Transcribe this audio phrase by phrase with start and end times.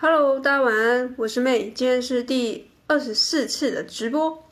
[0.00, 4.44] Hello，大家晚安，我是妹今天是第二十四次的直播。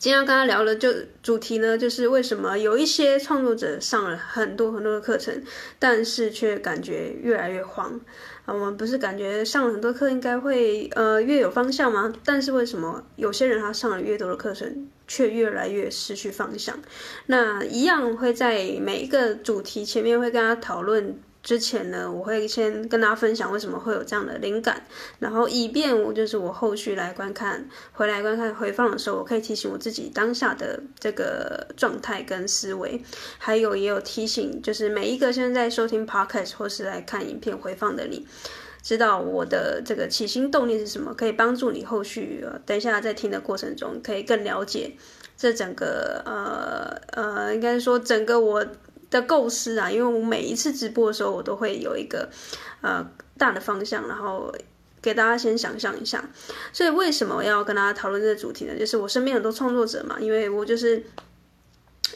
[0.00, 5.40] 今天要跟大家聊的就主题呢，就是为什么有一些创作者上了很多很多的课程，
[5.78, 8.00] 但是却感觉越来越慌
[8.46, 8.52] 啊。
[8.52, 12.12] 我们不是感觉上了很多课应该会呃越有方向吗？
[12.24, 16.76] 但是为什么有些人他上了越多的课程，却越来越失去方向？
[17.26, 21.16] 那一样会在每一个主题前面会跟大家讨论。
[21.44, 24.82] 之前呢，我会先跟大家分享为什么会有这样的灵感，
[25.18, 32.98] 然后以便我就是我后续来观看、回来观看回放的时候，我可以提醒我自己当下的这个状态跟思维，
[33.36, 38.26] 还有也有提醒，就是每一个现在在收听 podcast 或是来看影片回放的你，
[38.82, 44.96] 知道我的这个起心动念是什么，可以帮助你后续等一下在听的过程中可以更了解
[45.36, 48.66] 这整个呃呃，应该说整个我。
[49.14, 52.28] 的构思啊，因为我每一次直播的时候，我都会有一个
[52.80, 54.52] 呃大的方向，然后
[55.00, 56.28] 给大家先想象一下。
[56.72, 58.76] 所以为什么我要跟大家讨论这个主题呢？
[58.76, 61.00] 就是我身边很多创作者嘛，因为我就是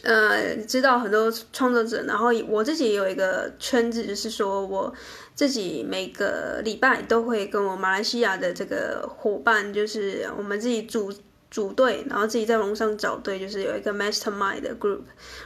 [0.02, 4.92] 呃知道很多创作者，然后我自己也有一个圈子，就是说我
[5.36, 11.14] 自己每个礼拜都会跟我马来西亚的这个伙伴，就是我们自己组。
[11.50, 15.00] 组队，然后自己在网上找队，就是有一个 mastermind 的 group。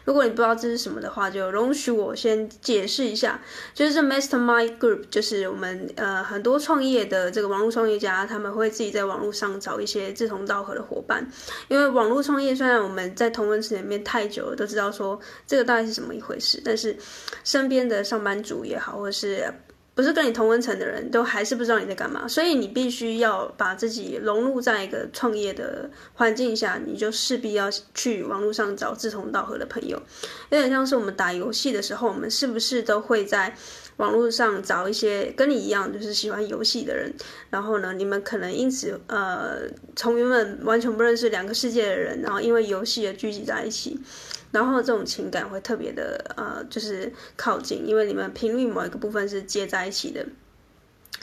[0.04, 3.40] 如果你不知道这是什么的话，就容许我先解释一下。
[3.72, 11.24] 就是这 mastermind group，就是我们呃很多创业的这个网络创业家，他们会自己在网络上找一些志同道合的伙伴。
[11.68, 16.96] 因为网络创业虽然我们在同温层里面太久了，都知道说这个大概是怎么一回事，但是
[17.44, 19.44] 身边的上班族也好，或者是
[19.94, 30.00] 不是跟你同温层的人都还是不知道你在干嘛，所以你必须要把自己融入在一个创业的环境下，你就势必要去网络上找志同道合的朋友，
[30.48, 33.54] 有点像是我们打游戏的时候，我们是不是都会在
[33.98, 37.12] 网络上找一些跟你一样就是喜欢游戏的人，
[37.50, 39.58] 然后呢，你们可能因此呃
[39.94, 44.00] 从原本完全不认识两个世界的人，然后因为游戏而聚集在一起。
[44.52, 50.24] 然后这种情感会特别的呃，就是靠近，因为你们频率某一个部分是接在一起的。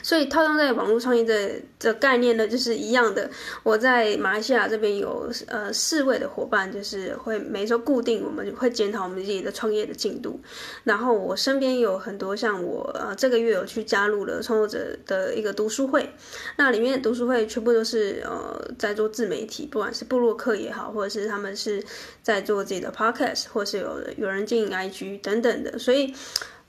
[0.02, 3.30] 所以套用在网络创业的这概念呢，就是一样的。
[3.62, 10.40] 我在马来西亚这边有呃四位的伙伴，就是会每周固定，我们会检讨我们自己的创业的进度。
[10.84, 16.08] 然后我身边有很多像我呃这个月有去加入了创作者的一个读书会，
[16.56, 21.82] 那里面的读书会全部都是呃在做自媒体，不管是部落客也好，或者是他们是
[22.22, 26.14] 在做自己的 podcast，或是有有人经营 IG 等等的，所以。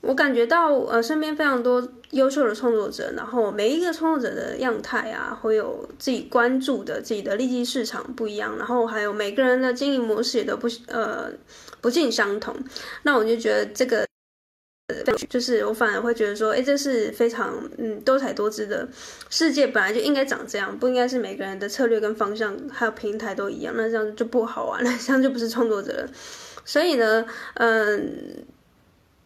[0.01, 11.31] 我感觉到，呃，身边非常多优秀的创作者，然后每一个创作者的样态啊，会有自己关注的自己的利基市场不一样，然后还有每个人的经营模式也都不呃
[11.81, 12.55] 不尽相同。
[13.03, 14.03] 那我就觉得这个，
[15.29, 18.89] 就是我反而会觉得说，哎，这是非常嗯多彩多姿的
[19.29, 26.09] 世界，本来就应该长这样，不应该是每个人的策略跟方向还有平台都一样，那这样就不好玩了，这样就不是创作者了。
[26.65, 27.23] 所以呢，
[27.53, 28.43] 嗯。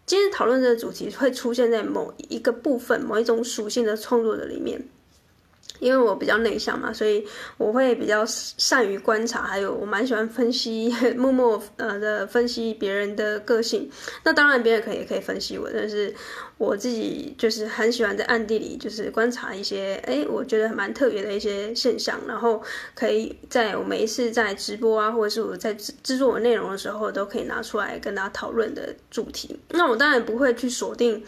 [0.05, 4.87] 今天讨论的主题会出现在某一个部分、某一种属性的创作者里面。
[5.79, 7.25] 因为我比较内向嘛，所以
[7.57, 13.89] 我会比较善于观察，还有我蛮喜欢分析， 默默呃的分析别人的个性。
[14.23, 16.13] 那当然别人可以也可以分析我，但是
[16.57, 22.61] 我自己就是很喜欢在暗地里就是观察一些，哎，我觉得蛮特别的一些现象，然后
[22.93, 29.59] 可以在我每一次在直播啊，或者是我在制制作我内容的时候，都可以拿出来跟大家讨论的主题。
[29.69, 31.23] 那我当然不会去锁定。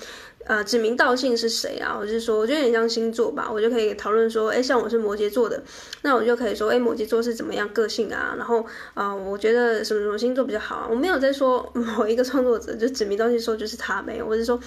[0.47, 1.97] 呃，指名道姓是谁啊？
[1.99, 5.61] 我就是说，我觉得有点像星座吧，我就可以讨论说，哎，像我是摩羯座的，
[6.03, 8.33] 那我就可以说，哎，摩羯座是怎么样个性啊？
[8.37, 10.87] 然后，啊、我觉得什么什么星座比较好啊？
[10.89, 14.57] 我没有在说 某一个创作者就指名道姓说就是他没有，我是说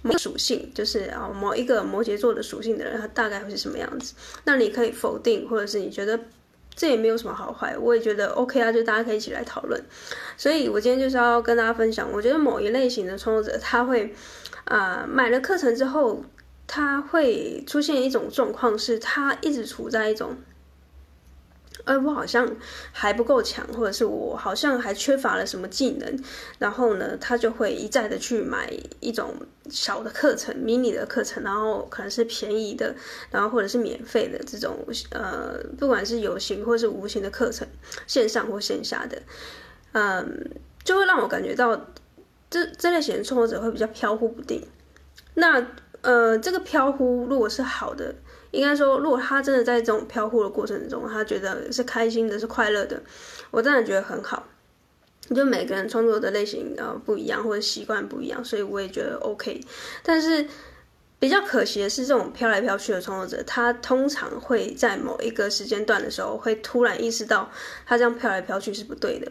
[0.00, 4.14] 某属性，就是啊某一个摩羯座的属性的人，他大概会是什么样子？
[4.44, 6.18] 那你可以否定，或者是你觉得
[6.74, 9.78] 这也没有什么好坏，我也觉得 OK 啊，就大家可以一起来讨论。
[10.38, 14.14] 所以我今天就是要跟大家分享，我觉得某一类型的创作者他会。
[14.64, 16.24] 啊、买了课程之后，
[16.66, 20.36] 他会出现一种状况，是他一直处在一种，
[21.84, 22.48] 呃，我好像
[22.92, 26.18] 还不够强，或者是我好像还缺乏了什么技能，
[26.58, 29.34] 然后呢，他就会一再的去买一种
[29.68, 32.94] 小的课程、迷你的课程，然后可能是便宜的，
[33.30, 34.78] 然后或者是免费的这种，
[35.10, 37.66] 呃，不管是有形或是无形的课程，
[38.06, 39.20] 线上或线下的，
[39.92, 40.50] 嗯、
[40.84, 41.88] 就会让我感觉到。
[42.52, 44.62] 这这类型的创作者会比较飘忽不定。
[45.34, 45.66] 那
[46.02, 48.14] 呃，这个飘忽如果是好的，
[48.50, 53.00] 应该说，如果他真的在这种飘忽的过程中，他觉得是开心的，是快乐的，
[53.50, 54.46] 我当然觉得很好。
[55.34, 59.60] 就每个人创作的类型呃不一样，或者习惯不一样，所以我也觉得 OK。
[60.02, 60.44] 但是
[61.20, 67.48] 比较可惜的是，这种飘来飘去的创作者，他通常会在某一个时间段的时候，会突然意识到
[67.86, 69.30] 他这样飘来飘去是不对的，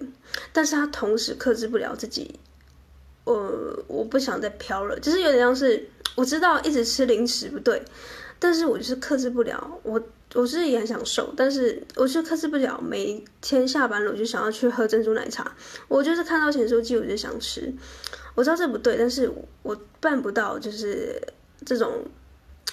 [0.54, 2.40] 但是他同时克制不了自己，
[3.24, 7.82] 呃，我不想再飘了，就是有点像是我知道一直吃零食不对，
[8.40, 10.02] 但是我就是克制不了，我
[10.34, 15.56] 我是也很想瘦，但是我就克制不了，每天下班了我就想要去喝珍珠奶茶，
[15.88, 17.74] 我就是看到咸酥鸡我就想吃，
[18.36, 19.32] 我知道这不对，但是
[19.64, 21.22] 我办不到，就是。
[21.64, 22.04] 这种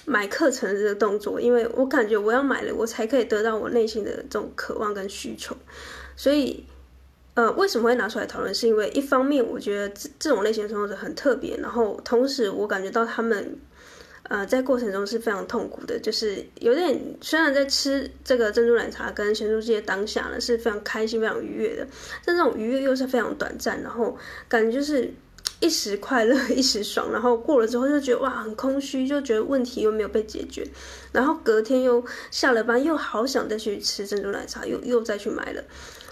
[0.07, 5.55] 买课程的这个动作，因为我感觉我要买了，我才可以得到我内心的这种渴望跟需求。
[6.17, 6.65] 所以，
[7.39, 8.53] 呃，为什么会拿出来讨论？
[8.53, 13.57] 是因为一方面，我觉得这这种类型的创作者很特别，然后同时我感觉到他们，
[14.25, 21.87] 呃，在过程中是非常痛苦的，就是有点虽然在吃这个珍珠奶茶跟咸酥鸡的当下呢是非常开心、非常愉悦的，
[22.25, 24.19] 但这种愉悦又是非常短暂，然后
[24.49, 25.09] 感觉就是。
[25.61, 30.67] 一时快乐， 一时爽，然后过了之后就觉得哇，很空虚，就觉得问题又没有被解决，
[31.13, 35.63] 然后隔天又下了班，又好想再去吃珍珠奶茶，又又再去买了。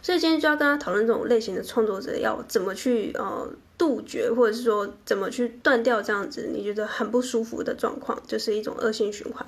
[0.02, 9.44] 所以今天就要跟他讨论这种类型的创作者要怎么去呃杜绝，或者是说怎么去断掉这样子你觉得很不舒服的状况，就是一种恶性循环。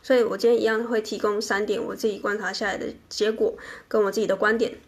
[0.00, 3.56] 所以我今天一样会提供三点我自己观察下来的结果，
[3.88, 4.78] 跟我自己的观点。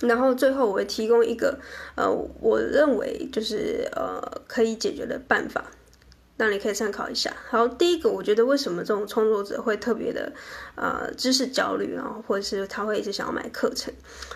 [0.00, 1.58] 然后最后我会提供一个，
[1.94, 2.10] 呃，
[2.40, 5.64] 我认为就是呃可以解决的办法，
[6.36, 7.34] 让你可以参考一下。
[7.48, 10.32] 好，第一个我觉得为什么这种创作者会特别的
[10.74, 13.92] 呃知识焦虑，然后或者是他会一直想要买课程，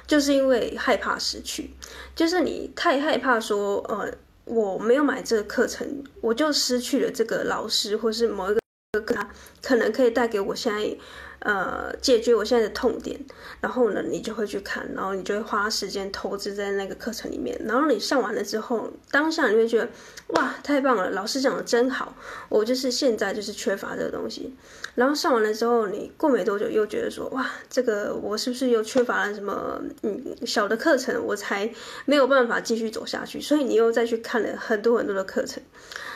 [0.06, 1.70] 就是因为害怕失去，
[2.14, 4.12] 就是你太害怕说，呃，
[4.44, 8.60] 我没有买这个课程，我就失去了这个老师，或是某一个
[9.00, 10.96] 可能可以带给我现在。
[11.40, 13.20] 呃，解决我现在的痛点，
[13.60, 19.86] 然后呢，你就会去看，然后你就会花时间投资在那个课程里面，然后你上完了之后，当下你会觉得，
[20.28, 22.16] 哇，太棒了，老师讲的真好，
[22.48, 24.56] 我就是现在就是缺乏这个东西，
[24.94, 31.70] 然后上完了之后，你过没多久又觉得说，哇，这个我是不是又缺乏了什么，嗯，小的课程，我才
[32.06, 35.62] 没有办法继续走下去，所以你又再去看了很多很多的课程，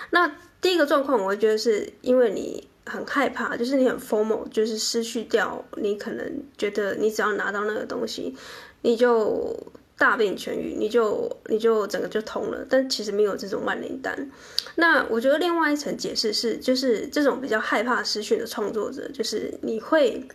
[0.08, 2.66] 那第一个状况，我会觉得是因为你。
[2.88, 8.34] 很害怕，就是你很 formal，就是失去掉你可能觉得你只要拿到那个东西，
[8.80, 9.54] 你就
[9.98, 12.64] 大病痊愈，你就你就整个就通了。
[12.66, 14.30] 但其实没有这种万灵丹。
[14.76, 20.26] 那我觉得另外一层解释是，就是这种比较害怕失去的创作者，就是你会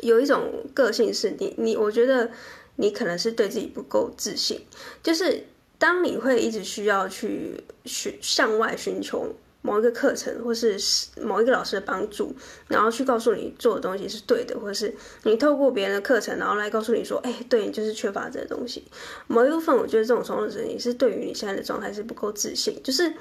[0.00, 2.32] 有一种个性是你你，我觉得
[2.74, 4.60] 你可能是对自己不够自信，
[5.04, 5.44] 就是
[5.78, 9.34] 当你会一直需要去寻向外寻求。
[9.60, 10.78] 某一个课程，或是
[11.20, 12.34] 某一个老师的帮助，
[12.68, 14.94] 然后去告诉你做的东西是对的，或是
[15.24, 18.84] 你透过别人的课程，然后来告诉你说，哎，对，你就是缺乏这个东西。
[19.26, 23.12] 某一部分，我觉得这种创作者你是对于你现在的状态是不够自信，就是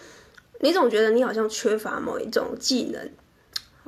[0.60, 3.10] 你总觉得你好像缺乏某一种技能。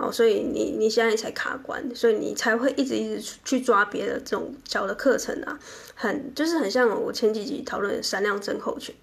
[0.02, 5.60] 哦，所以你你现在才卡关，所以你才会一直一直去抓别的这种小的课程啊，
[5.94, 8.96] 很就是很像我前几集讨论闪亮症候群，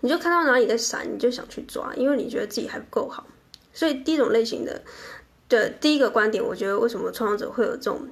[0.00, 3.24] 你就看到哪里在闪，你就想去抓，因为你觉得自己还不够好。
[3.72, 4.82] 所以第一种类型的
[5.48, 8.08] 的第一个观点，我觉得为什么创作者会有这种，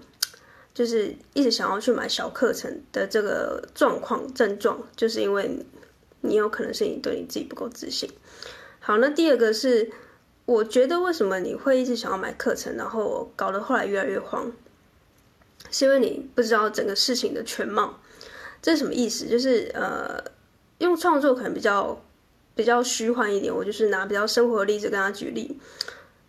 [0.72, 5.66] 就是一直想要去买小课程的这个状况症状，就是因为
[6.20, 8.08] 你有可能是你对你自己不够自信。
[8.78, 9.90] 好，那第二个是。
[10.48, 14.50] 我觉得为什么你会一直想要买课程，然后搞得后来越来越慌，
[15.70, 18.00] 是因为你不知道整个事情的全貌。
[18.62, 19.26] 这是什么意思？
[19.26, 20.24] 就是呃，
[20.78, 22.02] 用创作可能比较
[22.54, 23.54] 比较虚幻一点。
[23.54, 25.60] 我就是拿比较生活的例子跟他举例。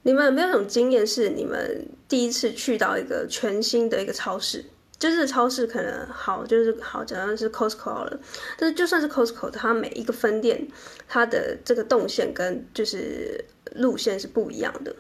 [0.04, 4.66] 你们有没有种经验是你们第一次去到一个全新的一个超市？
[5.00, 8.20] 就是超市可能好，就是好，假如是 Costco 好了，
[8.58, 10.68] 但是就算是 Costco，它每一个分店，
[11.08, 14.94] 它的这个动线跟就是路线是不一样的。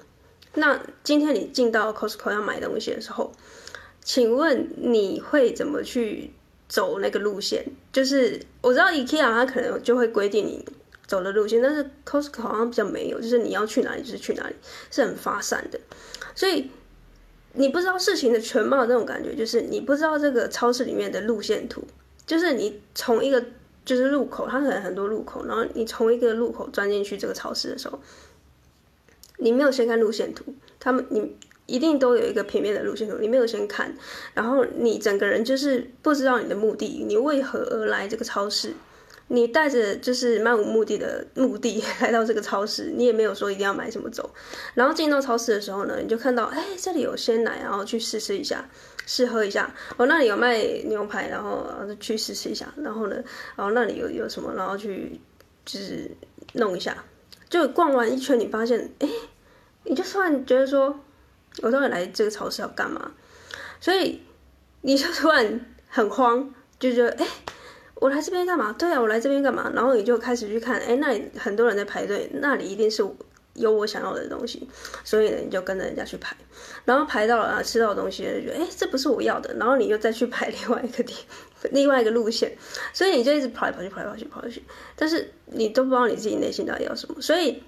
[0.53, 3.33] 那今天你进到 Costco 要买东西的时候，
[4.01, 6.31] 请问你会怎么去
[6.69, 7.65] 走那个路线？
[7.91, 10.65] 就是我知道 IKEA 它可能就会规定你
[11.07, 14.55] 走的路线，但是 Costco 好像比较没有，就是你要去哪里就是去哪里，
[14.89, 15.77] 是很发散的，
[16.33, 16.71] 所以。
[17.53, 21.83] 你不知道事情的全貌，那种感觉就是你不知道这个超市里面的路线图，
[22.25, 23.43] 就是你从一个
[23.83, 27.99] 就是路口，它可能很多路口，然后你从一个路口钻进去这个超市的时候，
[29.37, 33.95] 你没有先看路线图，他们你一定都有一个平面的路线图，你没有先看，
[34.33, 38.73] 然后你整个人就是不知道你的目的，你为何而来这个超市。
[39.31, 44.29] 你带着就是漫无目的的目的 来到这个超市，你也没有说一定要买什么走，
[44.73, 48.67] 然后进到超市的时候呢，你就看到，哎，这里有鲜奶，然后去试吃一下，
[49.05, 49.73] 试喝一下。
[49.97, 51.65] 哦，那里有卖牛排，然后
[51.99, 52.73] 去试吃一下。
[52.77, 53.15] 然后呢，
[53.55, 55.21] 然后那里有有什么，然后去
[55.63, 56.09] 就是
[56.53, 57.05] 弄一下，
[57.49, 59.07] 就逛完一圈，你发现，哎，
[59.83, 60.99] 你就突然觉得说，
[61.61, 63.11] 我到底来这个超市要干嘛？
[63.79, 64.23] 所以
[64.81, 67.27] 你就突然很慌，就觉得，哎，
[67.99, 68.73] 我来这边干嘛？
[68.79, 69.69] 对啊，我来这边干嘛？
[69.75, 73.05] 然后你就开始去看，哎，那里很多人在排队，那里一定是
[73.55, 74.65] 有我想要的东西，
[75.03, 76.33] 所以呢，你就跟着人家去排，
[76.85, 81.13] 然后排到了啊，吃到的东西就觉得，哎，这不是我要的，然后你又再去排另外一个地，
[81.71, 82.55] 另外一个路线，
[82.93, 84.63] 所以你就一直跑来跑去，跑来跑去，跑去，
[84.95, 87.61] 但是你都不知道你自己内心到底要什么，所以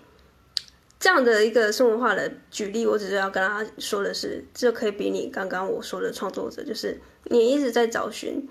[0.98, 8.48] 这样的一个生活化的举例，我只是要跟大家说的是，这可以比你刚刚我说的创作者，就是你一直在找寻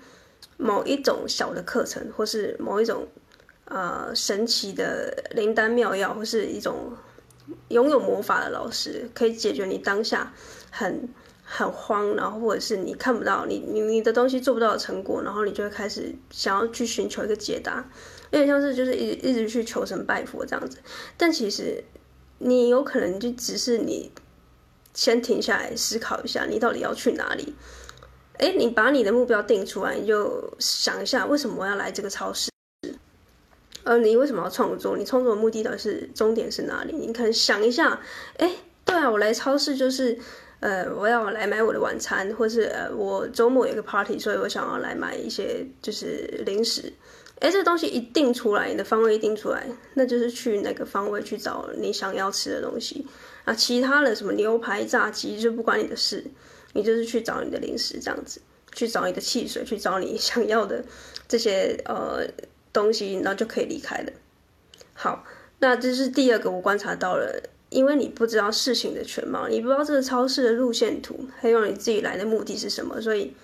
[0.61, 3.07] 某一种小的课程，或是某一种
[3.65, 6.93] 呃神奇的灵丹妙药，或是一种。
[7.67, 10.31] 拥有魔法的老师可以解决你当下
[10.69, 11.09] 很
[11.43, 17.89] 很慌，然后或者是你看不到你你你的东西做不到的成果，然后你就会开始想要去寻求一个解答，
[18.29, 20.77] 有点像是就是一一直去求神拜佛这样子。
[21.17, 21.83] 但其实
[22.37, 24.11] 你有可能就只是你
[24.93, 27.53] 先停下来思考一下，你到底要去哪里？
[28.41, 32.49] 诶，你把你的目标定出来，你就想一下为什么我要来这个超市。
[33.83, 34.97] 呃，你为什么要创作？
[34.97, 36.93] 你创作的目的到底是终点是哪里？
[36.93, 37.99] 你可能想一下，
[38.37, 38.51] 哎，
[38.83, 40.17] 对啊，我来超市就是，
[40.59, 46.91] 呃，我要来买我的晚餐，或是呃，我周末有个 party，所以我想要来买一些就是零食。
[47.41, 53.05] 哎，这个东西一定出来，你的方位一定出来，那就是去那个方位去找你想要吃的东西
[53.45, 53.53] 啊。
[53.53, 56.23] 其他的什么牛排、炸鸡就不关你的事，
[56.73, 58.41] 你就是去找你的零食这样子，
[58.73, 60.83] 去找你的汽水，去找你 想要的
[61.27, 62.25] 这些呃。
[62.73, 64.13] 东西，然后就可以离开了。
[64.93, 65.25] 好，
[65.59, 73.35] 那这是第二个我观察到了，因为你不知道事情的全貌，你不知道这个超市的路线图，还有你自己来的目的是什么，所以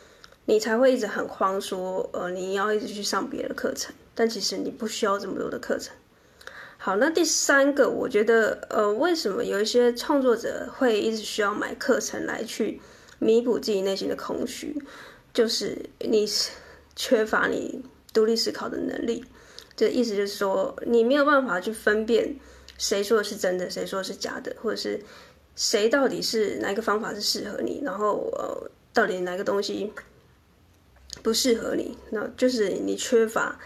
[0.45, 5.93] 你才会一直很慌，说呃你要一直去上别的课程，但其实你不需要这么多的课程。
[6.77, 12.79] 好，那第三个，我觉得呃为什么有一些创作者会一直需要买课程来去
[13.19, 14.75] 弥补自己内心的空虚，
[15.33, 16.27] 就是你
[16.95, 17.83] 缺乏你。
[18.13, 19.23] 独立思考的能力，
[19.75, 22.35] 这意思就是说，你没有办法去分辨
[22.79, 24.99] 谁说的是真的，谁说的是假的，或者是
[25.55, 29.93] 谁到底是哪一个方法是适合你，然后呃，到底哪个东西
[31.21, 33.59] 不适合你，那就是你缺乏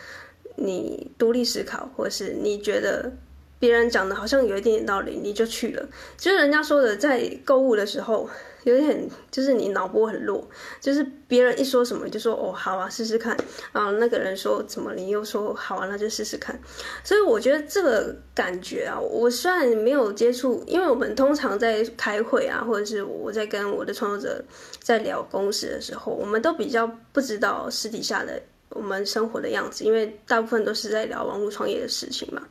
[0.58, 3.10] 你独立思考，或者是你觉得
[3.58, 5.88] 别人讲的好像有一点点道理，你就去了。
[6.18, 8.30] 就是人家说的，在购物的时候。
[8.64, 10.48] 有点就是你脑波很弱，
[10.80, 13.36] 就是别人一说什么就说哦好啊试试看
[13.72, 16.60] 啊，那个人说怎么你又说好啊，那就试试看。
[17.04, 24.44] 所以我觉得这个感觉啊，我虽然没有接触，因为我们通常在开会啊，或者是我在跟我的创作者
[24.80, 28.42] 在聊公司的时候，我们都比较不知道私底下的。
[28.72, 32.42] 我们生活的样子，因为大部分都是在聊网络创业的事情嘛。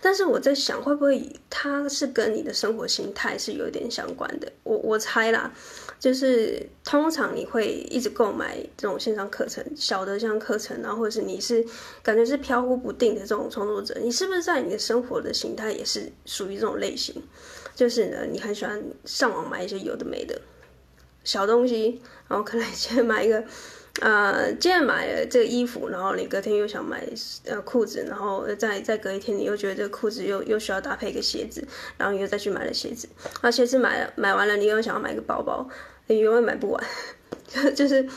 [0.00, 4.52] 但是我在想，会不会它是跟你的生活形态是有点相关的？
[4.64, 5.52] 我我猜啦，
[5.98, 11.64] 就是通常你会一直购买这种线上课程，小的像课程，然后或者是你是
[12.02, 17.22] 感觉是飘忽不定的这种创作者，你是不是在你的生活的形态也是属于这种类型？
[17.74, 20.40] 就是呢，你很喜欢上网买一些有的没的
[21.24, 23.42] 小东西，然后可能先买一个。
[24.00, 27.06] 呃，今天买了这个衣服，然后你隔天又想买
[27.44, 31.62] 呃裤子，然后再再隔一天，你又觉得这个裤子又又需要搭配一个鞋子，
[31.98, 33.06] 然后你又再去买了鞋子，
[33.42, 35.68] 那，鞋子买了买完了，你又想要买个包包，
[36.06, 36.84] 你永远买不完，
[37.76, 38.08] 就是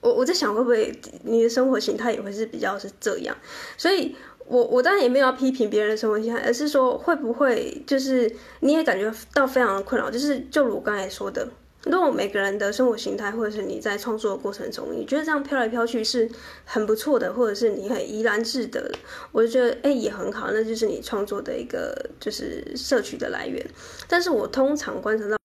[0.00, 3.36] 我我在想会不会你的生活形态也会是比较是这样，
[3.76, 11.46] 所以我我当然也没有要批评别人的生活形态，而是说会不会就是你也感觉到非常的困扰，就是就如我刚才说的。
[11.86, 16.28] 如果每个人的生活形态，或者是你在创作的过程中，你觉得这样飘来飘去是
[16.64, 18.90] 很不错的，或者是你很怡然自得，
[19.30, 23.64] 我就觉得哎也很好，那就是你创作的一个就是摄取的来源。
[24.08, 25.36] 但是我通常观察到，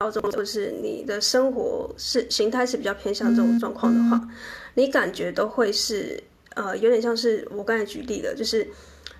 [0.00, 4.28] 高中就是你的生活是形态是比较偏向这种状况的话，
[4.74, 6.22] 你感觉都会是
[6.56, 8.68] 呃有点像是我刚才举例的，就是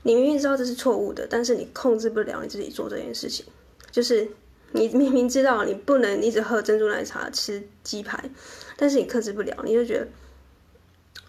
[0.03, 3.47] 你明明知道这是错误的，但是你控制不了你自己做这件事情，
[3.91, 4.29] 就是。
[4.73, 8.31] 你明明知道你不能一直喝珍珠奶茶吃鸡排，
[8.77, 10.07] 但是你克制不了，你就觉得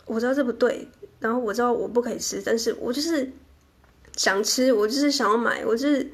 [0.06, 0.88] 我知道这不对，
[1.20, 3.32] 然后我知道我不可以吃，但是我就是
[4.16, 6.12] 想吃，我就是想要买，我就是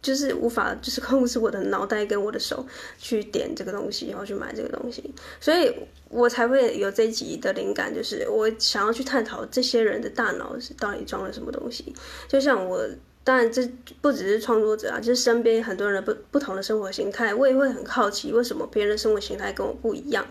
[0.00, 2.64] 就是无法就是控制我的脑袋跟我的手
[2.98, 5.74] 去点这个东西，然后去买这个东西，所以
[6.08, 11.92] 我才会有这集的灵感，就是我想要去探讨这些人的大脑是到底装了什么东西，
[12.28, 12.88] 就像我。
[13.22, 13.62] 当然，这
[14.00, 20.26] 不只是创作者啊，就是身边很多人的不不同的生活形态，我也会很好奇为什么别人的生活形态跟我不一样。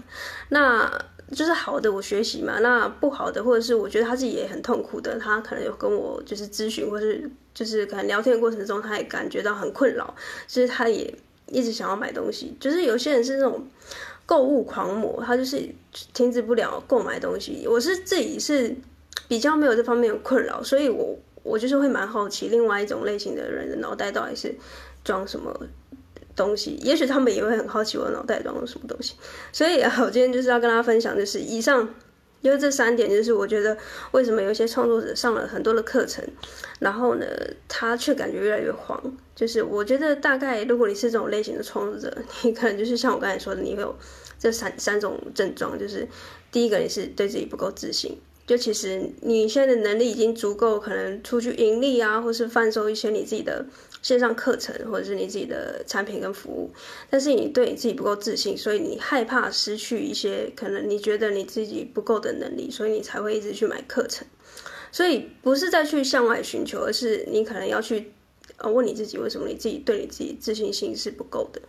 [0.50, 0.92] 那
[1.32, 10.12] 就是好的我学习嘛，那不好的或者是我觉得他自己也很痛苦的，他可能有跟我就是咨询，或是就是可能聊天的过程中，他也感觉到很困扰，
[10.48, 11.14] 其实他也
[11.46, 12.58] 一直想要买东西。
[12.60, 13.68] 就是有些人是那种
[14.26, 15.64] 购物狂魔，他就是
[16.14, 17.68] 停止不了购买东西。
[17.68, 18.76] 我是自己是
[19.28, 24.56] 比较没有这方面的困扰，所以我我就是会蛮好奇，另外一种类型的人的脑袋到底是
[25.04, 25.68] 装什么。
[26.36, 29.16] 东西，也许他们也会很好奇我脑袋装了什么东西，
[29.52, 31.94] 所以，我今天就是要跟大家分享，就是以上
[32.42, 33.78] 就是这三点，就是我觉得
[34.12, 36.24] 为什么有些创作者上了很多的课程，
[36.80, 37.26] 然后呢，
[37.68, 38.98] 他却感觉越来越慌。
[39.36, 43.94] 就是我觉得大概如果你是这种类型的创作者，你可能就是像我刚才说的，你会有
[44.40, 46.08] 这三三种症状，就是
[46.54, 48.18] 第一个你是对自己不够自信，
[48.50, 53.66] 就其实你现在的能力已经足够，可能出去盈利啊，或是贩售一些你自己的。
[54.02, 56.72] 线上课程或者是你自己的产品跟服务，
[57.10, 64.26] 但是你对你自己不够自信，所以你害怕失去一些可能你觉得你自己不够的能力，所以你才会一直去买课程。
[64.94, 68.14] 所以不是再去向外寻求，而是你可能要去
[68.56, 71.62] 呃问你自己，为什么你自己对你自己自信心是不够的，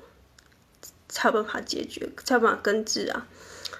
[1.08, 3.26] 才有办法解决，才有办法根治啊。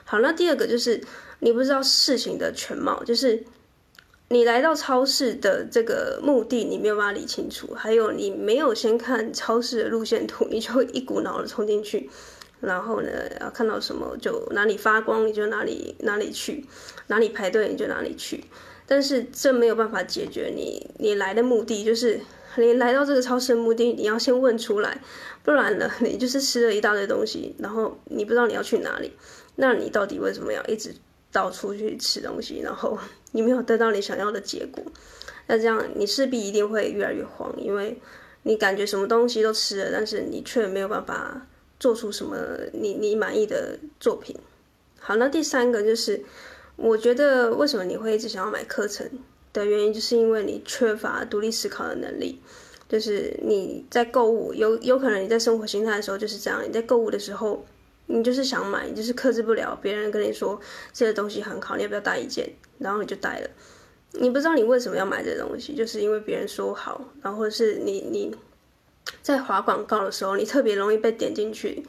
[0.04, 1.00] 好，那第二个就是
[1.40, 3.44] 你不知道事情的全貌，就是。
[4.32, 12.08] 你来到超市的这个目的，你没有办法理清楚，还有你没有先看超市的路线图，你就会一股脑的冲进去，
[12.60, 16.64] 然后呢，要看到什么就哪里发光，你就哪里哪里去，
[17.08, 18.44] 哪里排队你就哪里去。
[18.86, 22.20] 但是这没有办法解决你你来的目的，就是
[22.56, 25.02] 你来到这个超市的目的，你要先问出来，
[25.42, 29.10] 不然呢， 你就是吃了一大堆东西，然后你不知道你要去哪里，
[29.56, 30.94] 那你到底为什么要一直
[31.32, 32.98] 到处去吃东西，然后？
[33.32, 34.82] 你没有得到你想要的结果，
[35.46, 37.96] 那这样你势必一定会越来越慌，因为
[38.42, 41.46] 你感觉什么东西都吃了，但是你却没有办法
[41.78, 42.36] 做出什么
[42.72, 44.36] 你你满意的作品。
[44.98, 46.20] 好，那第三个就是，
[46.74, 49.08] 我觉得为什么你会一直想要买课程
[49.52, 52.40] 的原因，就是因为你缺乏独立思考的能力。
[52.88, 57.64] 就是你在购物，有有可能你在生活心态的时候就是这样，你在购物的时候。
[58.12, 60.60] 你就是想买，就是克制不了别人跟你说
[60.92, 62.52] 这个东西很好，你要不要带一件？
[62.78, 63.48] 然后你就带了。
[64.12, 68.34] 你不知道你为什么要买这东西，就是因为别人说好，然后是你你
[69.22, 71.84] 在划广告的时候，你特别容易被点进去。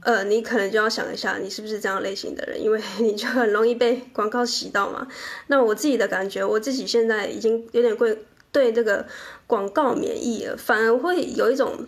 [0.00, 5.06] 呃，你可能就要想一下，你是不是这样类型的人，因为 你就很容易被广告洗到嘛。
[5.48, 8.16] 那我自己的感觉，我自己现在已经有点会
[8.50, 9.04] 对这个
[9.46, 11.86] 广告免疫了，反而会有一种。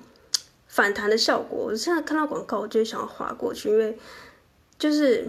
[0.72, 3.98] 反弹的效果，我现在看到广告，我就想要滑过去，因为
[4.78, 5.26] 就是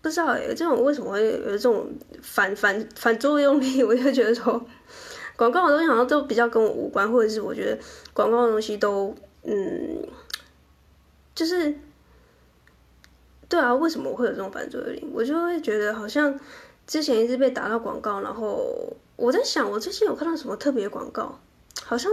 [0.00, 3.84] 不知道哎，这种为什么会有这种反反反作用力？
[3.84, 4.64] 我就觉得说，
[5.36, 7.78] 广告的东西好像都比较跟我无关，或者是我觉得
[8.14, 10.08] 广告的东西都嗯，
[11.34, 11.74] 就是
[13.46, 15.06] 对啊，为什么我会有这种反作用力？
[15.12, 16.40] 我就会觉得好像
[16.86, 21.38] 之前一直被打到广告，然后我在想，我最近有看到什么特别广告，
[21.84, 22.10] 好像。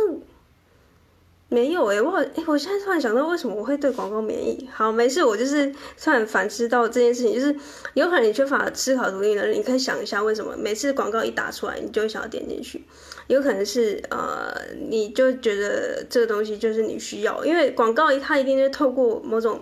[1.54, 4.70] 没有哎、欸，我哎，我现在突然想到，为什么我会对广告免疫？
[4.72, 5.70] 好，没事，我就是
[6.02, 7.54] 突然反思到这件事情，就是
[7.94, 12.82] 有可能你缺乏思考独立能力，你可以想一下，为什么每次广告一打出来，你就会想要点进去？
[13.28, 14.56] 有可能是呃，
[14.90, 19.60] 你就觉得这个东西就是你需要，因为广告它一定是透过某种。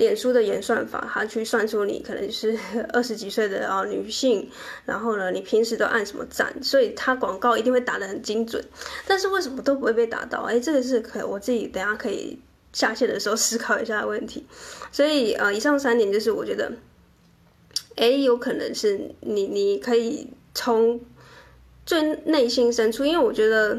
[0.00, 2.58] 脸书的演算法，它去算出你可能是
[2.94, 4.48] 二十几岁的啊女性，
[4.86, 8.64] 然后呢，你平时都按什么赞，所以它广告一定会打得很精准。
[9.06, 10.40] 但是为什么都不会被打到？
[10.44, 12.40] 哎，这个是可我自己等下可以
[12.72, 14.46] 下线的时候 思考一下的问题。
[14.90, 16.72] 所以呃，以上三点就是我觉得，
[17.96, 20.98] 哎，有可能是你你可以从
[21.84, 23.78] 最内心深处，因为我觉得。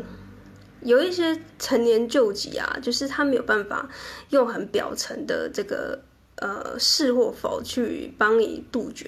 [0.83, 3.87] 有一些陈年旧疾啊，就是他没有办法
[4.31, 5.99] 用很表层的这个
[6.41, 9.05] 呃是或否去帮你杜绝，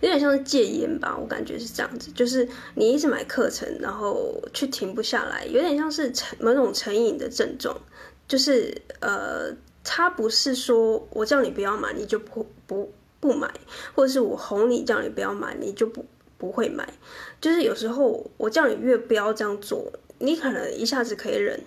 [0.00, 7.78] 有点像是戒烟吧，我感觉是这样子，就是你一直买课程，然后却停不下来，有点像是成某种成瘾的症状，
[8.26, 12.90] 就是呃，他不是说我叫你不要买，你就不不
[13.20, 13.52] 不买，
[13.94, 16.04] 或者是我哄你叫你不要买，你就不
[16.38, 16.88] 不会买，
[17.40, 19.92] 就是有时候我叫你越不要这样做。
[20.22, 21.62] 你可能一下子可以忍，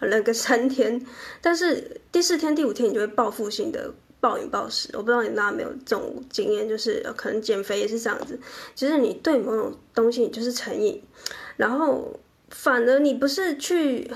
[0.00, 1.04] 忍个三天，
[1.42, 4.88] 但是第四天、第五天你就会报复性的暴饮暴食。
[4.92, 8.38] 我不知道你大家没有这种经验，就是可能减肥也是这样子，
[8.74, 11.02] 就是你对某种东西你就是成瘾，
[11.56, 12.18] 然后
[12.50, 14.10] 反而你不是去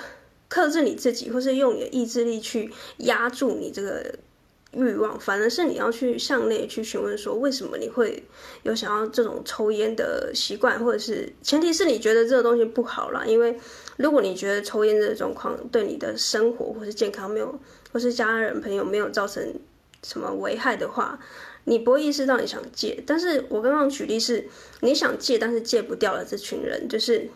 [0.49, 4.15] 克制你自己，或是用你的意志力去压住你这个。
[4.77, 8.25] 欲望，反而是你要去向内去询问，说为什么你会
[8.65, 13.25] 有想要这种抽烟的习惯，或者是前提是你觉得这个东西不好啦。
[13.25, 13.57] 因为
[13.99, 17.57] 如果你觉得抽烟这个状况对你的生活或是健康没有，
[17.93, 19.55] 或是家人朋友没有造成
[20.05, 21.19] 什么危害的话，
[21.65, 23.03] 你不会意识到你想戒。
[23.05, 24.47] 但是我刚刚举例是，
[24.81, 27.29] 你想戒，但是戒不掉的这群人，就是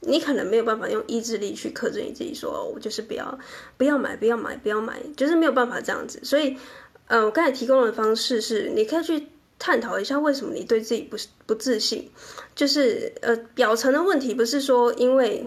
[0.00, 3.38] 你可能没有办法用意志力去克制你自己说，说我就是不要
[3.78, 6.20] 不要买，不要买，不要买，就是没有办法这样子。
[6.22, 6.58] 所以，
[7.06, 9.28] 呃，我刚才提供的方式是，你可以去
[9.58, 12.10] 探讨一下为什么你对自己不不自信，
[12.54, 15.46] 就是呃，表层的问题不是说因为。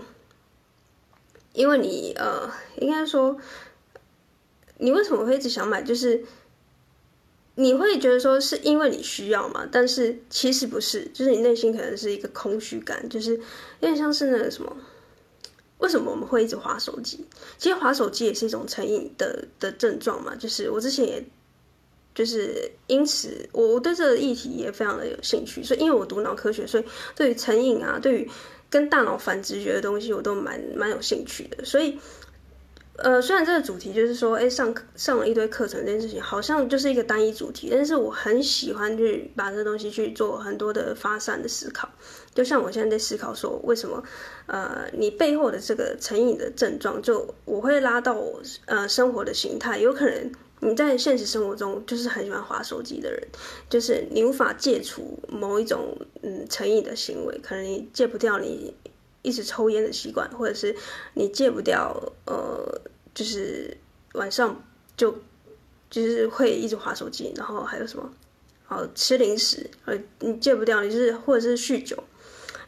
[1.54, 3.36] 因为你呃，应该说，
[4.78, 5.82] 你为什么会一直想买？
[5.82, 6.24] 就是
[7.60, 9.68] 你会觉得说是因为你需要嘛？
[9.72, 13.42] 但是其实不是，就是你内心可能是一个空虚感，就是有
[13.82, 14.78] 点像是那个什么？
[15.80, 17.26] 为什么我们会一直滑手机？
[17.58, 20.36] 其实滑手机也是一种成瘾的的症状嘛。
[20.36, 21.26] 就是我之前也，
[22.16, 26.84] 就是因此我我对这个议题也非常的有兴趣，所以因为我读脑科学，所以
[27.16, 28.30] 对于成瘾啊，对于。
[28.70, 31.64] 跟大脑反直觉的东西，我都蛮蛮有兴趣的。
[31.64, 31.98] 所以，
[32.98, 41.88] 呃，虽然这个主题就是说，哎，上课上了一堆课程这件事情，好像就是一个单一主题，但是我很喜欢去把这东西去做很多的发散的思考。
[42.34, 44.04] 就像我现在在思考说，为什么，
[44.48, 50.32] 呃，你背后的这个成瘾的症状，就我会拉到我呃生活的形态，有可能。
[50.60, 53.22] 你在现实生活中就是很喜欢划手机的人，
[53.70, 58.74] 就是你无法戒除某一种嗯成瘾的行为，可能你戒不掉你
[59.22, 60.76] 一直抽烟的习惯，或者是
[61.14, 62.82] 你戒不掉呃，
[63.14, 63.76] 就是
[64.14, 64.64] 晚上
[64.96, 65.12] 就
[65.90, 68.12] 就是会一直划手机，然后还有什么，
[68.68, 72.02] 哦吃零食，呃你戒不掉，你就是或者是酗酒，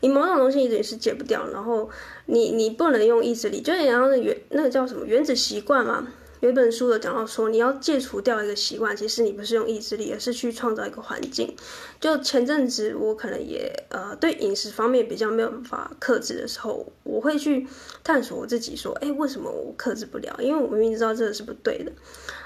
[0.01, 1.89] 你某种东西一直也是戒不掉，然后
[2.25, 6.07] 你你不能用意志力，就是然后那原那个叫什么原子习惯嘛。
[6.41, 11.53] 有一本书有讲到说，你要戒除掉一个习惯，其实你不是用意志力，而是去创造一个环境。
[11.99, 17.67] 就前阵子我可能也呃对饮食方面比较没有办法克制的时候，我会去
[18.03, 20.33] 探索我自己，说，哎，为什么我克制不了？
[20.39, 21.91] 因为我明明知道这个是不对的。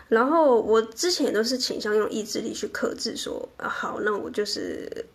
[0.10, 5.06] 然后我之前都是倾向用意志力去克制，说啊好，那我就是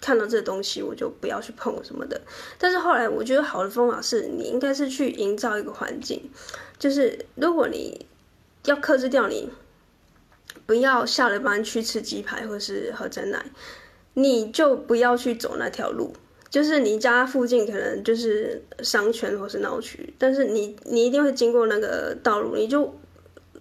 [0.00, 2.20] 看到这东西我就不要去碰什么的。
[2.58, 6.30] 但是后来我觉得好的方法是你应该是去营造一个环境。
[6.78, 8.06] 就是如果你
[8.68, 9.48] 要克制掉你，
[10.66, 13.42] 不要下了班去吃鸡排或是喝珍奶，
[14.12, 16.12] 你就不要去走那条路。
[16.50, 22.94] 就是你家附近可能就是商圈或是闹区，但是你你一定会经过那个道路，你就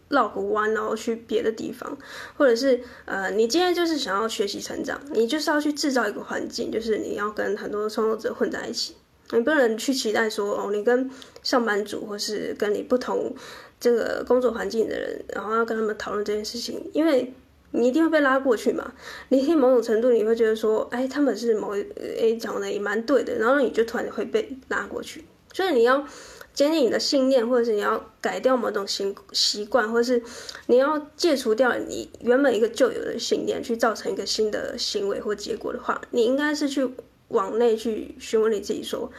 [0.10, 1.98] 绕个弯然后去别的地方，
[2.38, 8.96] 或者是呃，你今天就是想要学习成长，你就是要去制造一个环境，就是你要跟很多创作者混在一起。
[9.32, 11.12] 你不能去期待说哦，你跟
[11.44, 13.36] 上班族或是跟你不同
[13.80, 17.34] 这个工作环境的人，然后要跟他们讨论这件事情，因为
[17.72, 18.94] 你一定会被拉过去嘛。
[19.30, 25.26] 你听某种程度你会觉得说，哎，他们是某哎讲的也蛮对的，然后你就突然会被拉过去。
[25.54, 26.06] 所以你要
[26.54, 30.22] 坚定你的信念，或者是你要改掉某种习习惯，或者是
[30.68, 36.90] 你要戒除掉你原本一个旧有的信念，去造成一个新的行为或结果的话，你应该是去。
[37.30, 39.12] 往内去询问你自己，说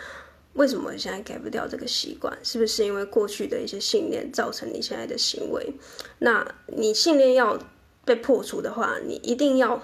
[0.59, 2.37] 为什么现在改不掉这个习惯？
[2.43, 5.73] 是不是因为过去的一些信念造成你现在的行为？
[6.19, 7.57] 那你信念要
[8.05, 9.81] 被破除的话，你一定要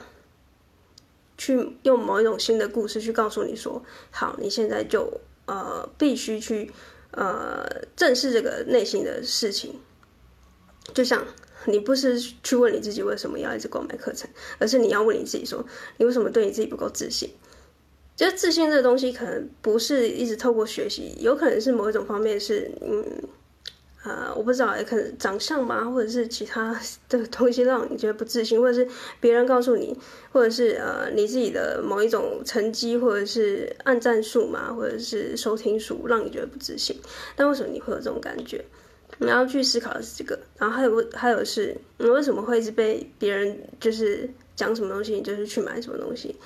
[1.38, 6.72] 去用某一种新的故事去告诉你说，好，你现在就呃必须去
[7.12, 9.80] 呃正视这个内心的事情。
[10.92, 11.24] 就像
[11.66, 15.64] 你不是去问你自己为什么要一直购买课程，而是你要问你自己说，
[15.98, 17.32] 你为什么对你自己不够自信？
[18.16, 23.04] 就自信这个东西，可能不是一直透过学习，有可能是某一种方面是，嗯，
[24.04, 29.96] 呃，我不知道，也可能长相吧，或者是其他的东西让你觉得不自信，或者是别人告诉你，
[30.30, 36.96] 或者是呃你自己的某一种成绩，或者是按赞数嘛，或者是收听数，让你觉得不自信。
[37.34, 38.64] 但为什么你会有这种感觉？
[39.18, 40.38] 你要去思考的是这个。
[40.58, 46.36] 然后还有还有是，你为什么会一直被别人就是讲什么东西，你就是去买什么东西？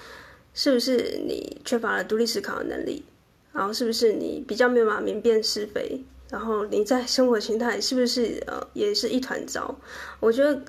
[0.58, 3.04] 是不是你缺乏了独立思考的能力？
[3.52, 6.04] 然后是不是你比较没有办法明辨是非？
[6.28, 9.78] 然后你在生活形态是不是呃也是一团糟？
[10.18, 10.60] 我觉得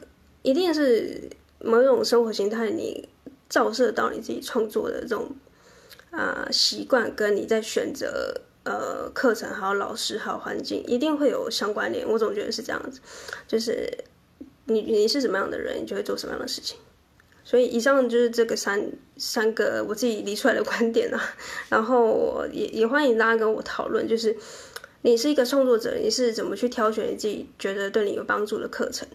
[0.43, 3.09] 一定是某种生活形态，你
[3.49, 5.31] 照射到你自己创作的这种
[6.11, 12.07] 啊、习惯，跟你在选择呃课程还有老师还有环境，一定会有相关联。
[12.07, 13.01] 我总觉得是这样子，
[13.47, 13.91] 就是
[14.65, 16.77] 你你是什么样的人，你就会做什么样的事情。
[17.49, 18.79] 所以以上就是这个三
[19.17, 21.19] 三个我自己理出来的观点啊，
[21.67, 24.37] 然后也也欢迎大家跟我讨论，就是
[25.01, 29.07] 你是一个创作者，你是怎么去挑选你自己觉得对你有帮助的课程，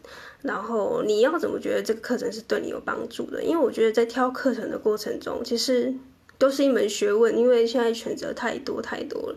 [0.42, 3.40] 然后你要怎么觉得这个课程是对你有帮助的？
[3.40, 5.94] 因为我觉得在挑课程的过程中，其实
[6.37, 9.37] 都是一门学问，因为现在选择太多太多了。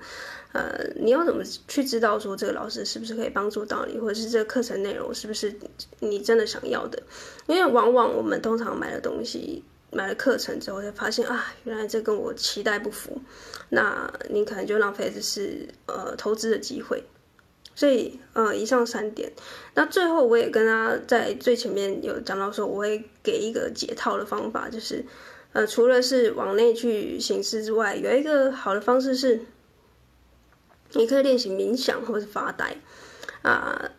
[0.54, 5.54] 呃，你要怎么去知道说这个老师是不是可以帮助到你，或者是这个课程内容是不是
[6.00, 7.04] 你真的想要的？
[7.46, 13.22] 因为往往我们通常买了东西、买了课程之后，才发现啊，原来这跟我期待不符，
[13.70, 17.04] 那你可能就浪费的是呃投资的机会。
[17.76, 19.32] 所以呃，以上三点，
[19.76, 25.06] 那最后我也跟他在最前面有讲到说，我会给一个解套的方法，就是
[25.54, 29.42] 呃，除了是往内去行事之外，有一个好的方式是。
[30.94, 32.78] 你可以练习冥想或是发呆，
[33.42, 33.92] 啊，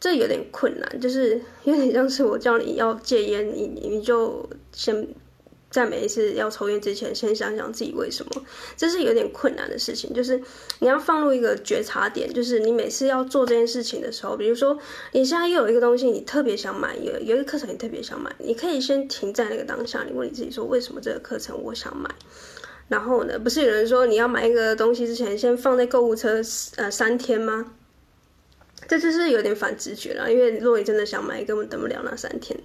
[0.00, 5.08] 这有点困难，就是 有点像是我叫你要戒烟，你你就先
[5.70, 8.44] 在每一次要抽烟之前，先想想自己为什么，
[8.76, 10.12] 这是有点困难的事情。
[10.14, 10.40] 就是
[10.78, 14.78] 你要放入一个觉察点，就是你每次要做这件事情的时候，比如说
[15.12, 22.08] 你现在又有一个东西你特别想买，有有一个课程你特别想买，你可以先停在那个当下，你问你自己说，为什么这个课程我想买？
[22.88, 26.42] 然后呢，不是有人说你要买一个东西之前，先放在购物车
[26.76, 27.72] 呃三天吗？
[28.86, 32.58] 这就是有点反直觉了，因为如果你真的想买，根本等不了那三天。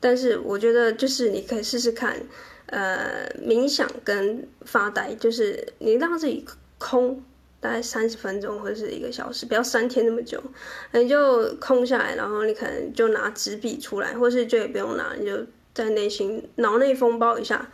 [0.00, 2.20] 但是我觉得就是你可以试试看，
[2.66, 6.44] 呃，冥想跟发呆，就是你让自己
[6.78, 7.22] 空
[7.60, 10.42] 大概三十分钟或者是一个小时，不要三天那么久，
[10.90, 17.70] 你就空下来，然后你可能就拿纸笔出来，或是就也不用拿，你就在内心脑内风暴一下。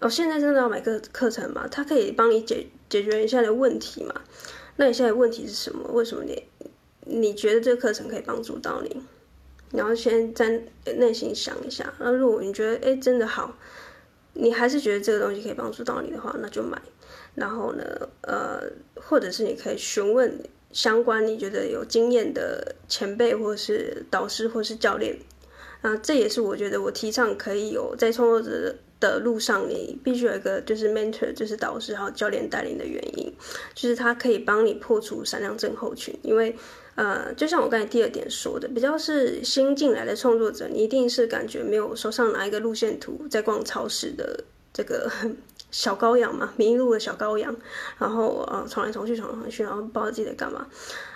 [0.00, 1.66] 哦，现在真的要买个课程吗？
[1.70, 4.14] 它可以帮你解解决你现在的问题吗？
[4.76, 5.88] 那你现在问题是什么？
[5.92, 6.44] 为什么你
[7.00, 9.02] 你觉得这个课程可以帮助到你？
[9.72, 10.62] 然后先在
[10.96, 11.94] 内心想一下。
[11.98, 13.56] 那如果你觉得诶真的好，
[14.34, 16.80] 你还是觉得这个东西可以帮助到你的话，那就买。
[17.34, 18.62] 然后呢，呃，
[18.94, 20.38] 或者是你可以询问
[20.72, 25.18] 相关你觉得有经验的前辈，或是导师，或是教练。
[25.80, 29.18] 啊，这也是我觉得我提倡可以有在创作者的。
[29.18, 33.32] 路上，你必须有一个就是 mentor，就是导师还有教练带领的原因，
[33.74, 36.16] 就是他可以帮你破除闪亮症候群。
[36.22, 36.54] 因为，
[36.94, 45.10] 呃，就像我刚才第二点说的，比较是新进来的创作者，你一定是感觉没有手上拿一个路线图，在逛超市的这个
[45.72, 47.54] 小羔羊嘛，迷路的小羔羊，
[47.98, 50.66] 然后啊，闯来闯去，闯来闯去，然后不知道自己在干嘛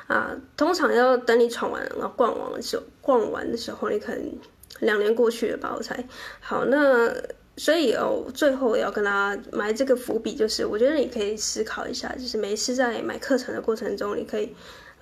[0.07, 0.37] 啊。
[0.57, 4.33] 通常要等你闯完，然后逛完的时候，逛完的时候，你可能
[4.81, 6.05] 两年过去了吧，我猜。
[6.41, 7.15] 好，那。
[7.61, 14.51] 所以哦，最后要跟大家埋这个伏笔，就是我觉得你可以思考一下，就是每次在买课程的过程中，你可以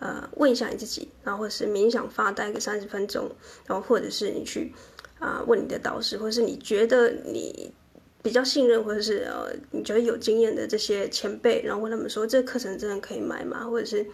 [0.01, 3.31] 呃问一下你自己，然后或者是冥想发呆个三十分钟，
[3.65, 4.75] 然后或者是你去
[5.21, 7.73] 啊、问你的导师，或者是你觉得你
[8.25, 13.67] 比较信任，或者是呃你觉得有经验的这些前辈，然后问他们说这个课程真的可以买吗？
[13.71, 14.05] 或者是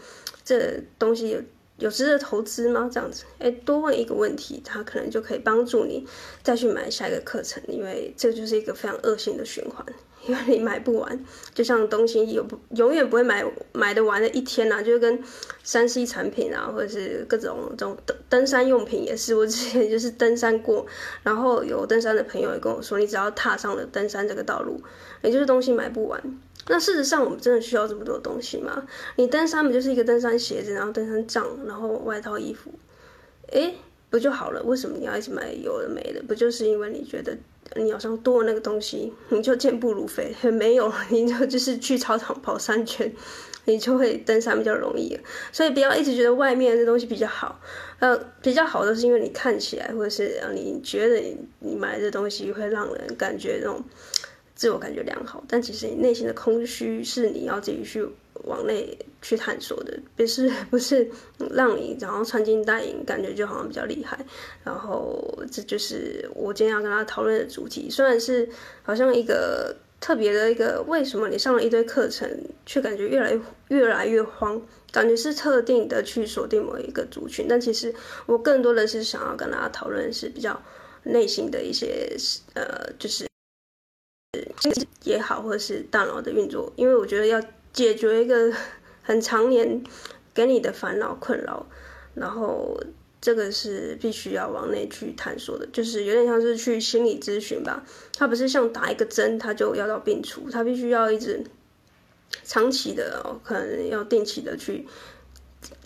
[0.44, 1.40] 这东西有。
[1.78, 2.88] 有值得投资吗？
[2.92, 6.06] 这样子，哎，多问一个问题，他可能就可以帮助你
[6.42, 9.84] 再去买下一个课程，因为这就是一个非常恶性的循环，
[10.26, 15.20] 因为你买不完，就像东西有永远不会买买得完的一天呐、啊，就跟
[15.64, 20.86] 山西产品啊，或者是各种这种登登山用品也是，我之前就是登山过，
[21.24, 24.80] 然后有登山的朋友也跟我说，你只要踏上了登山这个道路，
[25.22, 26.22] 也就是东西买不完。
[26.66, 28.86] 那事实上，我们真的需要这么多东西吗？
[29.16, 32.70] 你登山不就是一个登山鞋子，然后登山杖，然后外套、衣服，
[33.52, 33.74] 诶，
[34.08, 34.62] 不就好了？
[34.62, 36.22] 为什么你要一直买有的没的？
[36.26, 37.36] 不就是因为你觉得
[37.76, 40.34] 你好像多了那个东西，你就健步如飞？
[40.50, 43.12] 没有，你就就是去操场跑三圈，
[43.66, 45.18] 你就会登山比较容易。
[45.52, 47.60] 所以不要一直觉得外面的东西比较好，
[47.98, 53.84] 呃，比较好的是因为你看起来，或者是让你觉得你你买的东西会让人感觉那种。
[54.54, 58.06] 自我感觉良好，但其实你内心的空虚是你要自己去
[58.44, 61.10] 往内去探索的，不是不是
[61.50, 64.16] 让你然后穿金戴银，感觉就好像比较厉害。
[64.62, 68.48] 然后这就是我今天要跟他讨论的主题，虽然是
[68.82, 72.28] 好像一个特别的一个，为什么你上了一堆课程，
[72.64, 74.62] 却感觉越来越越来越慌，
[74.92, 77.92] 感觉是特定的去锁定某一个族群，但其实
[78.26, 80.62] 我更多的是想要跟大家讨论是比较
[81.02, 82.16] 内心的一些
[82.54, 83.26] 呃，就是。
[85.02, 87.42] 也好，或者是大脑的运作，因为我觉得要
[87.72, 88.52] 解决一个
[89.02, 89.82] 很常年
[90.32, 91.66] 给你的烦恼困扰，
[92.14, 92.80] 然后
[93.20, 97.84] 这个是必须要往内去探索的，就是有点像是去心理咨询吧。
[98.16, 101.44] 它不是像打一个针，它就药到病除，它必须要一直
[102.44, 104.86] 长期的哦，可能要定期的去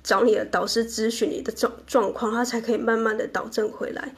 [0.02, 4.14] 找你的导师咨询你的状状况，它才可以慢慢的导正回来。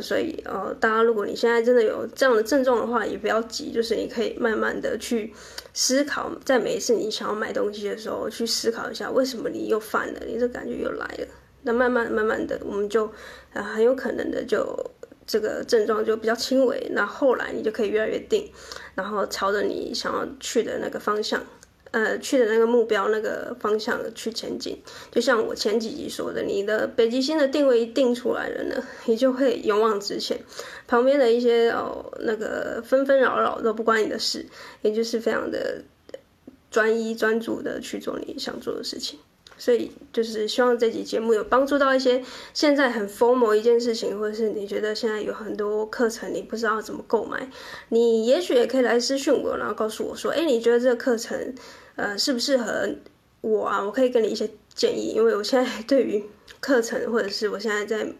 [0.00, 5.32] 所以，呃，大家如果你现在真的有这样的症状的话，也不要急，就是你可以慢慢的去
[5.74, 11.26] 思考，在每一次你想要买东西的时候，去思考一下为什么你又犯了，你这感觉又来了。
[11.62, 13.12] 那慢慢慢慢的，我们就，
[13.52, 14.74] 呃，很有可能的就
[15.26, 18.50] 这个症状就比较轻微，那后来你就可以越来越定，
[18.94, 21.40] 然后朝着你想要去的那个方向，
[21.92, 24.82] 呃去的那个目标那个方向去前进。
[25.10, 30.38] 就像我前几集说的，你的北极星的定位一定出来了呢， 你就会勇往直前，
[30.86, 34.44] 旁边的一些哦那个纷纷扰扰都不关你的事，
[34.82, 35.82] 也就是非常的
[36.70, 39.18] 专一专注的去做你想做的事情。
[39.58, 42.20] 所以就是希望这集节目有帮助到一些
[42.52, 47.48] 现在很 FOMO 一件事情，或者是你觉得现在有很多课程你不知道怎么购买，
[47.90, 51.54] 你也许也可以来私讯我，然后告诉我说，哎，你觉得这个课程
[51.96, 52.88] 呃适不适合
[53.40, 53.82] 我啊？
[53.84, 56.24] 我可以给你一些建议，因为我现在对于
[56.60, 58.12] 课程或者是我现在在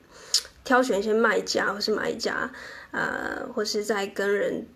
[0.65, 2.51] 挑选一些卖家或是买家，
[2.91, 4.67] 呃，或是在跟人。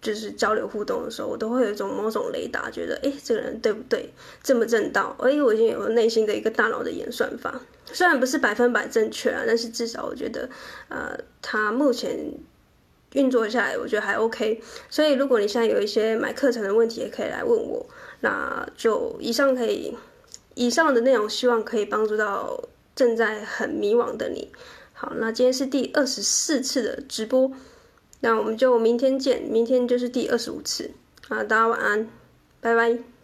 [0.00, 5.16] 就是交流互动的时候，我都会有一种某种雷达，觉得哎，这个人对不对，正不正道？
[5.18, 10.48] 哎，我已经有内心的一个大脑的演算法，虽然不是百分百正确啊，但是至少我觉得，
[10.88, 12.32] 呃，他目前
[13.14, 14.62] 运作下来，我觉得还 OK。
[14.90, 17.86] 所以，如果你现在有一些买课程的问题，也可以来问我。
[18.20, 19.96] 那就以上可以，
[20.54, 22.62] 以上的内容希望可以帮助到
[22.94, 24.50] 正在很迷惘的你。
[24.92, 27.50] 好，那今天是第二十四次的直播。
[28.20, 30.90] 那我们就明天见，明天就是第二十五次
[31.28, 31.44] 啊！
[31.44, 32.08] 大家晚安，
[32.60, 33.17] 拜拜。